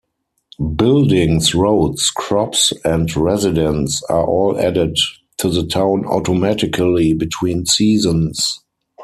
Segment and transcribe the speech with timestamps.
[0.75, 4.97] Buildings, roads, crops, and residents are all added
[5.37, 8.63] to the town automatically between seasons.